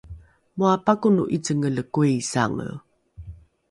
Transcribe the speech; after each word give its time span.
moa 0.57 0.75
pakono 0.85 1.23
’icengele 1.35 1.81
koisange 1.93 2.69